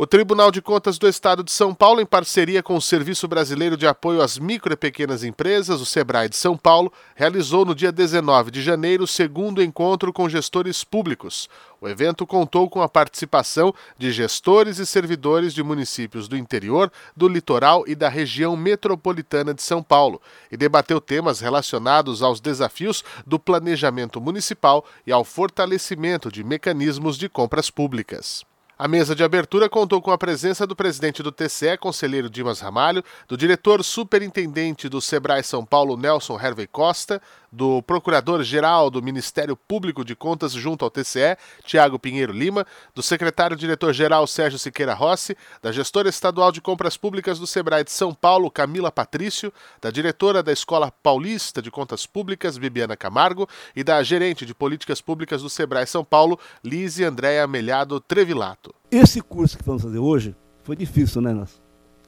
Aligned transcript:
O 0.00 0.06
Tribunal 0.06 0.52
de 0.52 0.62
Contas 0.62 0.96
do 0.96 1.08
Estado 1.08 1.42
de 1.42 1.50
São 1.50 1.74
Paulo, 1.74 2.00
em 2.00 2.06
parceria 2.06 2.62
com 2.62 2.76
o 2.76 2.80
Serviço 2.80 3.26
Brasileiro 3.26 3.76
de 3.76 3.84
Apoio 3.84 4.22
às 4.22 4.38
Micro 4.38 4.72
e 4.72 4.76
Pequenas 4.76 5.24
Empresas, 5.24 5.80
o 5.80 5.84
SEBRAE 5.84 6.28
de 6.28 6.36
São 6.36 6.56
Paulo, 6.56 6.92
realizou 7.16 7.64
no 7.64 7.74
dia 7.74 7.90
19 7.90 8.52
de 8.52 8.62
janeiro 8.62 9.02
o 9.02 9.08
segundo 9.08 9.60
encontro 9.60 10.12
com 10.12 10.28
gestores 10.28 10.84
públicos. 10.84 11.48
O 11.80 11.88
evento 11.88 12.24
contou 12.24 12.70
com 12.70 12.80
a 12.80 12.88
participação 12.88 13.74
de 13.98 14.12
gestores 14.12 14.78
e 14.78 14.86
servidores 14.86 15.52
de 15.52 15.64
municípios 15.64 16.28
do 16.28 16.36
interior, 16.36 16.92
do 17.16 17.26
litoral 17.26 17.82
e 17.84 17.96
da 17.96 18.08
região 18.08 18.56
metropolitana 18.56 19.52
de 19.52 19.64
São 19.64 19.82
Paulo 19.82 20.22
e 20.48 20.56
debateu 20.56 21.00
temas 21.00 21.40
relacionados 21.40 22.22
aos 22.22 22.40
desafios 22.40 23.02
do 23.26 23.36
planejamento 23.36 24.20
municipal 24.20 24.84
e 25.04 25.10
ao 25.10 25.24
fortalecimento 25.24 26.30
de 26.30 26.44
mecanismos 26.44 27.18
de 27.18 27.28
compras 27.28 27.68
públicas. 27.68 28.46
A 28.80 28.86
mesa 28.86 29.12
de 29.12 29.24
abertura 29.24 29.68
contou 29.68 30.00
com 30.00 30.12
a 30.12 30.16
presença 30.16 30.64
do 30.64 30.76
presidente 30.76 31.20
do 31.20 31.32
TCE, 31.32 31.76
conselheiro 31.76 32.30
Dimas 32.30 32.60
Ramalho, 32.60 33.02
do 33.26 33.36
diretor 33.36 33.82
superintendente 33.82 34.88
do 34.88 35.00
Sebrae 35.00 35.42
São 35.42 35.64
Paulo, 35.64 35.96
Nelson 35.96 36.38
Hervey 36.38 36.68
Costa, 36.68 37.20
do 37.50 37.82
procurador-geral 37.82 38.88
do 38.88 39.02
Ministério 39.02 39.56
Público 39.56 40.04
de 40.04 40.14
Contas 40.14 40.52
junto 40.52 40.84
ao 40.84 40.90
TCE, 40.92 41.36
Tiago 41.64 41.98
Pinheiro 41.98 42.32
Lima, 42.32 42.64
do 42.94 43.02
secretário-diretor-geral 43.02 44.26
Sérgio 44.28 44.60
Siqueira 44.60 44.94
Rossi, 44.94 45.36
da 45.60 45.72
gestora 45.72 46.08
estadual 46.08 46.52
de 46.52 46.60
compras 46.60 46.96
públicas 46.96 47.36
do 47.36 47.48
Sebrae 47.48 47.82
de 47.82 47.90
São 47.90 48.14
Paulo, 48.14 48.48
Camila 48.48 48.92
Patrício, 48.92 49.52
da 49.80 49.90
diretora 49.90 50.40
da 50.40 50.52
Escola 50.52 50.92
Paulista 51.02 51.60
de 51.60 51.70
Contas 51.70 52.06
Públicas, 52.06 52.56
Bibiana 52.56 52.96
Camargo, 52.96 53.48
e 53.74 53.82
da 53.82 54.00
gerente 54.04 54.46
de 54.46 54.54
políticas 54.54 55.00
públicas 55.00 55.42
do 55.42 55.50
Sebrae 55.50 55.86
São 55.86 56.04
Paulo, 56.04 56.38
Lise 56.62 57.02
Andréa 57.02 57.44
Melhado 57.48 57.98
Trevilato. 57.98 58.67
Esse 58.90 59.20
curso 59.20 59.56
que 59.56 59.64
vamos 59.64 59.82
fazer 59.82 59.98
hoje 59.98 60.34
foi 60.62 60.76
difícil, 60.76 61.20
né, 61.20 61.32
nós? 61.32 61.60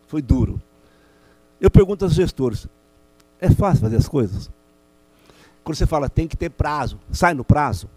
Foi 0.07 0.23
duro. 0.23 0.61
Eu 1.61 1.71
pergunto 1.71 2.05
aos 2.05 2.15
gestores, 2.15 2.67
é 3.41 3.51
fácil 3.51 3.83
fazer 3.83 3.97
as 3.97 4.09
coisas? 4.09 4.51
Quando 5.63 5.77
você 5.77 5.87
fala 5.87 6.09
tem 6.09 6.27
que 6.27 6.37
ter 6.37 6.51
prazo, 6.51 6.99
sai 7.11 7.35
no 7.35 7.45
prazo? 7.45 7.89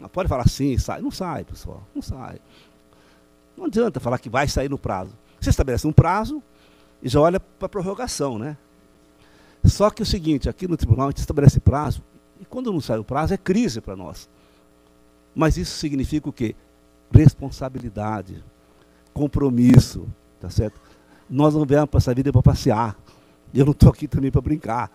Não 0.00 0.08
pode 0.08 0.28
falar 0.28 0.48
sim, 0.48 0.76
sai. 0.78 1.00
Não 1.00 1.10
sai, 1.10 1.44
pessoal, 1.44 1.86
não 1.94 2.02
sai. 2.02 2.40
Não 3.56 3.66
adianta 3.66 4.00
falar 4.00 4.18
que 4.18 4.28
vai 4.28 4.48
sair 4.48 4.68
no 4.68 4.78
prazo. 4.78 5.12
Você 5.40 5.50
estabelece 5.50 5.86
um 5.86 5.92
prazo 5.92 6.42
e 7.02 7.08
já 7.08 7.20
olha 7.20 7.38
para 7.38 7.66
a 7.66 7.68
prorrogação, 7.68 8.38
né? 8.38 8.56
Só 9.64 9.90
que 9.90 10.02
é 10.02 10.04
o 10.04 10.06
seguinte, 10.06 10.48
aqui 10.48 10.66
no 10.66 10.76
tribunal 10.76 11.06
a 11.06 11.10
gente 11.10 11.18
estabelece 11.18 11.60
prazo, 11.60 12.02
e 12.40 12.44
quando 12.44 12.72
não 12.72 12.80
sai 12.80 12.98
o 12.98 13.04
prazo 13.04 13.34
é 13.34 13.36
crise 13.36 13.80
para 13.80 13.94
nós. 13.94 14.28
Mas 15.34 15.56
isso 15.56 15.76
significa 15.76 16.28
o 16.28 16.32
quê? 16.32 16.56
Responsabilidade, 17.12 18.42
compromisso, 19.12 20.08
tá 20.40 20.48
certo? 20.48 20.80
Nós 21.28 21.54
não 21.54 21.64
viemos 21.64 21.90
para 21.90 21.98
essa 21.98 22.14
vida 22.14 22.32
para 22.32 22.42
passear. 22.42 22.96
Eu 23.54 23.64
não 23.64 23.72
estou 23.72 23.90
aqui 23.90 24.08
também 24.08 24.30
para 24.30 24.40
brincar. 24.40 24.90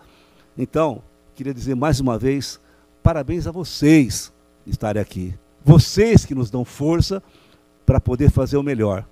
Então, 0.56 1.02
queria 1.34 1.54
dizer 1.54 1.74
mais 1.74 2.00
uma 2.00 2.18
vez, 2.18 2.60
parabéns 3.02 3.46
a 3.46 3.52
vocês 3.52 4.32
estarem 4.66 5.00
aqui. 5.00 5.34
Vocês 5.64 6.24
que 6.24 6.34
nos 6.34 6.50
dão 6.50 6.64
força 6.64 7.22
para 7.86 8.00
poder 8.00 8.30
fazer 8.30 8.56
o 8.56 8.62
melhor. 8.62 9.06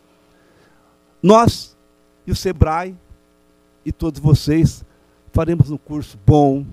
Nós 1.22 1.76
e 2.26 2.32
o 2.32 2.36
Sebrae 2.36 2.96
e 3.84 3.92
todos 3.92 4.20
vocês 4.20 4.84
faremos 5.32 5.70
um 5.70 5.76
curso 5.76 6.18
bom, 6.26 6.66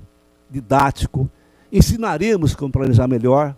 didático, 0.50 1.30
ensinaremos 1.72 2.56
como 2.56 2.72
planejar 2.72 3.08
melhor, 3.08 3.56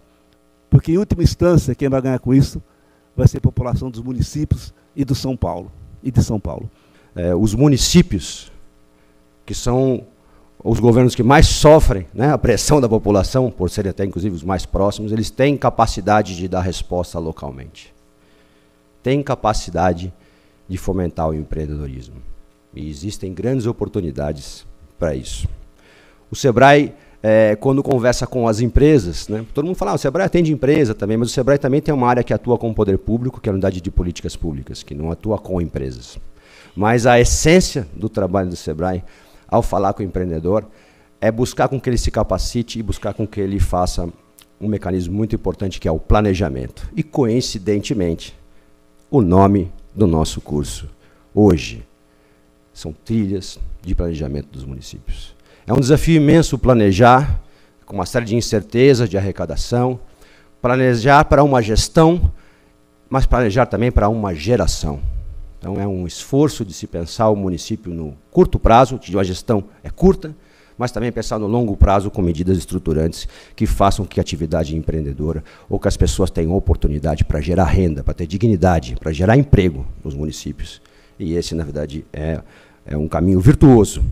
porque 0.76 0.92
em 0.92 0.98
última 0.98 1.24
instância 1.24 1.74
quem 1.74 1.88
vai 1.88 2.02
ganhar 2.02 2.20
com 2.20 2.34
isso 2.34 2.62
vai 3.16 3.26
ser 3.30 3.38
a 3.38 3.42
população 3.42 3.90
dos 3.90 4.02
municípios 4.02 4.74
e 4.94 5.06
do 5.06 5.16
São 5.16 5.38
Paulo 5.38 5.72
e 6.04 6.12
de 6.12 6.22
São 6.22 6.38
Paulo. 6.38 6.70
É, 7.16 7.34
os 7.34 7.56
municípios 7.56 8.52
que 9.46 9.56
são 9.56 10.06
os 10.62 10.78
governos 10.82 11.16
que 11.16 11.24
mais 11.24 11.48
sofrem 11.48 12.06
né, 12.14 12.30
a 12.30 12.38
pressão 12.38 12.82
da 12.82 12.90
população, 12.90 13.50
por 13.50 13.70
serem 13.70 13.90
até 13.90 14.04
inclusive 14.04 14.36
os 14.36 14.44
mais 14.44 14.66
próximos, 14.66 15.14
eles 15.14 15.30
têm 15.30 15.56
capacidade 15.56 16.36
de 16.36 16.46
dar 16.46 16.60
resposta 16.60 17.18
localmente. 17.20 17.94
Têm 19.02 19.24
capacidade 19.24 20.14
de 20.68 20.78
fomentar 20.78 21.30
o 21.30 21.34
empreendedorismo. 21.34 22.22
E 22.74 22.90
existem 22.90 23.34
grandes 23.34 23.66
oportunidades 23.66 24.66
para 25.00 25.16
isso. 25.16 25.48
O 26.30 26.36
Sebrae, 26.36 26.94
é, 27.28 27.56
quando 27.56 27.82
conversa 27.82 28.28
com 28.28 28.48
as 28.48 28.60
empresas, 28.60 29.28
né, 29.28 29.44
todo 29.52 29.66
mundo 29.66 29.76
fala, 29.76 29.90
ah, 29.90 29.96
o 29.96 29.98
Sebrae 29.98 30.28
atende 30.28 30.54
empresa 30.54 30.94
também, 30.94 31.18
mas 31.18 31.30
o 31.30 31.34
Sebrae 31.34 31.58
também 31.58 31.82
tem 31.82 31.92
uma 31.92 32.08
área 32.08 32.24
que 32.24 32.32
atua 32.32 32.56
com 32.56 32.70
o 32.70 32.74
poder 32.76 33.00
público, 33.00 33.42
que 33.42 33.50
é 33.50 33.52
a 33.52 33.54
unidade 33.54 33.82
de 33.82 33.90
políticas 33.90 34.36
públicas, 34.36 34.84
que 34.84 34.94
não 34.94 35.10
atua 35.10 35.40
com 35.40 35.60
empresas. 35.60 36.20
Mas 36.76 37.08
a 37.08 37.20
essência 37.20 37.88
do 37.96 38.08
trabalho 38.08 38.50
do 38.50 38.56
Sebrae 38.56 39.04
ao 39.48 39.64
falar 39.64 39.94
com 39.94 40.04
o 40.04 40.06
empreendedor 40.06 40.68
é 41.20 41.32
buscar 41.32 41.68
com 41.68 41.82
que 41.82 41.90
ele 41.90 41.98
se 41.98 42.12
capacite 42.12 42.78
e 42.78 42.84
buscar 42.84 43.16
com 43.16 43.26
que 43.26 43.42
ele 43.42 43.60
faça 43.60 44.08
um 44.62 44.68
mecanismo 44.68 45.16
muito 45.16 45.34
importante 45.34 45.80
que 45.80 45.88
é 45.88 45.92
o 45.92 45.98
planejamento. 45.98 46.88
E 46.96 47.02
coincidentemente, 47.02 48.38
o 49.10 49.20
nome 49.20 49.72
do 49.96 50.06
nosso 50.06 50.40
curso 50.40 50.88
hoje 51.34 51.84
são 52.72 52.94
trilhas 52.94 53.60
de 53.82 53.96
planejamento 53.96 54.50
dos 54.50 54.64
municípios. 54.64 55.35
É 55.68 55.74
um 55.74 55.80
desafio 55.80 56.18
imenso 56.18 56.60
planejar 56.60 57.42
com 57.88 57.96
uma 57.96 58.06
série 58.06 58.26
de 58.26 58.36
incertezas 58.36 59.10
de 59.10 59.18
arrecadação, 59.18 60.00
planejar 60.62 61.26
para 61.26 61.44
uma 61.44 61.60
gestão, 61.60 62.32
mas 63.10 63.26
planejar 63.26 63.66
também 63.66 63.92
para 63.92 64.08
uma 64.08 64.36
geração. 64.36 65.00
Então 65.58 65.82
é 65.82 65.88
um 65.88 66.06
esforço 66.06 66.64
de 66.64 66.72
se 66.72 66.86
pensar 66.86 67.30
o 67.30 67.36
município 67.36 67.92
no 67.92 68.16
curto 68.30 68.60
prazo, 68.60 69.00
de 69.00 69.16
uma 69.18 69.24
gestão 69.24 69.64
é 69.84 69.90
curta, 69.90 70.36
mas 70.78 70.92
também 70.92 71.12
pensar 71.12 71.40
no 71.40 71.48
longo 71.48 71.76
prazo 71.76 72.12
com 72.12 72.22
medidas 72.22 72.60
estruturantes 72.60 73.28
que 73.56 73.66
façam 73.66 74.06
que 74.06 74.20
a 74.20 74.22
atividade 74.22 74.76
empreendedora 74.76 75.44
ou 75.68 75.80
que 75.80 75.88
as 75.88 75.98
pessoas 75.98 76.30
tenham 76.30 76.54
oportunidade 76.54 77.26
para 77.26 77.42
gerar 77.42 77.66
renda, 77.66 78.04
para 78.04 78.14
ter 78.14 78.28
dignidade, 78.28 78.96
para 79.00 79.12
gerar 79.12 79.36
emprego 79.36 79.84
nos 80.04 80.14
municípios. 80.14 80.80
E 81.18 81.34
esse, 81.34 81.56
na 81.56 81.64
verdade, 81.64 82.06
é, 82.14 82.40
é 82.86 82.96
um 82.96 83.08
caminho 83.08 83.40
virtuoso 83.40 84.04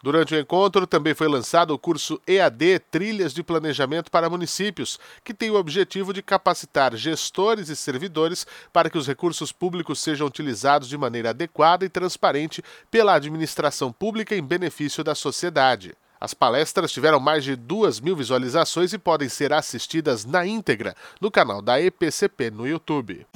Durante 0.00 0.32
o 0.32 0.38
encontro, 0.38 0.86
também 0.86 1.12
foi 1.12 1.26
lançado 1.26 1.72
o 1.74 1.78
curso 1.78 2.20
EAD 2.24 2.78
Trilhas 2.90 3.34
de 3.34 3.42
Planejamento 3.42 4.12
para 4.12 4.30
Municípios, 4.30 4.98
que 5.24 5.34
tem 5.34 5.50
o 5.50 5.56
objetivo 5.56 6.12
de 6.12 6.22
capacitar 6.22 6.94
gestores 6.94 7.68
e 7.68 7.74
servidores 7.74 8.46
para 8.72 8.88
que 8.88 8.96
os 8.96 9.08
recursos 9.08 9.50
públicos 9.50 9.98
sejam 10.00 10.26
utilizados 10.26 10.88
de 10.88 10.96
maneira 10.96 11.30
adequada 11.30 11.84
e 11.84 11.88
transparente 11.88 12.62
pela 12.88 13.14
administração 13.14 13.90
pública 13.90 14.36
em 14.36 14.42
benefício 14.42 15.02
da 15.02 15.16
sociedade. 15.16 15.96
As 16.20 16.32
palestras 16.32 16.92
tiveram 16.92 17.18
mais 17.18 17.42
de 17.42 17.56
duas 17.56 18.00
mil 18.00 18.14
visualizações 18.14 18.92
e 18.92 18.98
podem 18.98 19.28
ser 19.28 19.52
assistidas 19.52 20.24
na 20.24 20.46
íntegra 20.46 20.94
no 21.20 21.30
canal 21.30 21.60
da 21.60 21.80
EPCP 21.80 22.50
no 22.50 22.66
YouTube. 22.66 23.26